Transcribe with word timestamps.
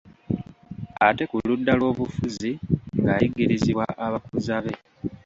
Ate 1.07 1.23
ku 1.29 1.35
ludda 1.47 1.73
lw'obufuzi 1.79 2.51
ng'ayigirizibwa 2.99 3.85
abakuza 4.05 4.57
be. 4.63 4.73